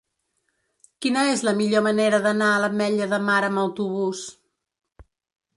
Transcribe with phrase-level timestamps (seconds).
[1.05, 4.27] Quina és la millor manera d'anar a l'Ametlla de Mar amb autobús?